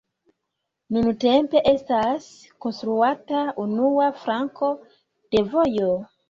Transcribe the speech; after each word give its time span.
Nuntempe 0.95 1.61
estas 1.71 2.25
konstruata 2.65 3.43
unua 3.65 4.09
flanko 4.23 4.71
de 5.37 5.45
vojo. 5.55 5.93